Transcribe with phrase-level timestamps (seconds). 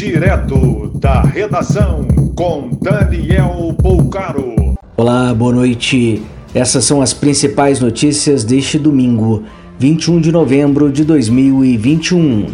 [0.00, 4.74] Direto da redação com Daniel Poucaro.
[4.96, 6.22] Olá, boa noite.
[6.54, 9.42] Essas são as principais notícias deste domingo,
[9.78, 12.46] 21 de novembro de 2021.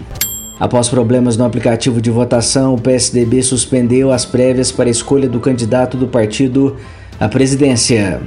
[0.59, 5.39] Após problemas no aplicativo de votação, o PSDB suspendeu as prévias para a escolha do
[5.39, 6.75] candidato do partido
[7.21, 8.23] à presidência.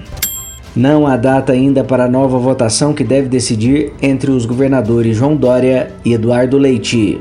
[0.73, 5.35] Não há data ainda para a nova votação que deve decidir entre os governadores João
[5.35, 7.19] Dória e Eduardo Leite.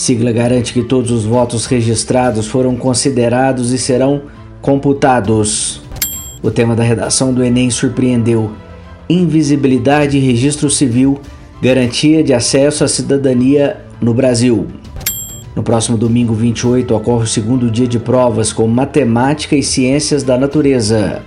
[0.00, 4.22] Sigla garante que todos os votos registrados foram considerados e serão
[4.62, 5.82] computados.
[6.42, 8.50] O tema da redação do Enem surpreendeu:
[9.10, 11.20] Invisibilidade e Registro Civil
[11.60, 14.68] Garantia de Acesso à Cidadania no Brasil.
[15.54, 20.38] No próximo domingo 28 ocorre o segundo dia de provas com Matemática e Ciências da
[20.38, 21.20] Natureza.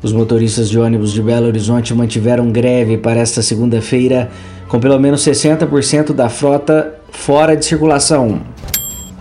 [0.00, 4.30] Os motoristas de ônibus de Belo Horizonte mantiveram greve para esta segunda-feira,
[4.74, 8.40] com pelo menos 60% da frota fora de circulação.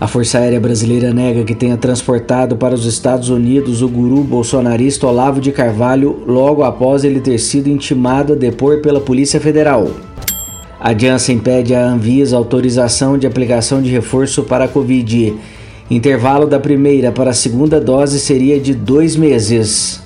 [0.02, 5.06] A Força Aérea Brasileira nega que tenha transportado para os Estados Unidos o guru bolsonarista
[5.06, 9.92] Olavo de Carvalho logo após ele ter sido intimado a depor pela Polícia Federal.
[10.80, 15.36] A Janssen pede à Anvisa autorização de aplicação de reforço para a Covid.
[15.88, 20.02] Intervalo da primeira para a segunda dose seria de dois meses.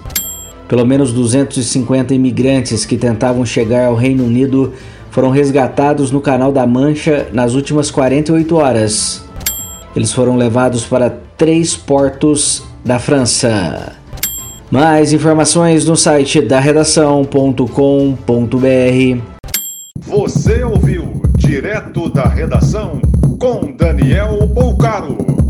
[0.68, 4.74] Pelo menos 250 imigrantes que tentavam chegar ao Reino Unido
[5.18, 9.26] foram resgatados no Canal da Mancha nas últimas 48 horas.
[9.96, 13.94] Eles foram levados para três portos da França.
[14.70, 17.66] Mais informações no site da redação.com.br.
[20.02, 23.02] Você ouviu direto da redação
[23.40, 25.47] com Daniel Bolcaro.